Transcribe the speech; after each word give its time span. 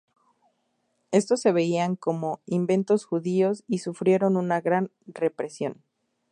Estos 1.11 1.41
se 1.41 1.51
veían 1.51 1.95
como 1.95 2.41
"inventos 2.47 3.05
judíos" 3.05 3.63
y 3.67 3.77
sufrieron 3.77 4.35
una 4.35 4.59
gran 4.59 4.89
represión. 5.05 5.83